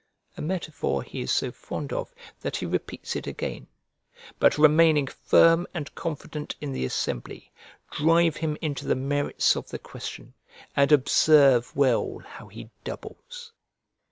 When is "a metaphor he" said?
0.35-1.21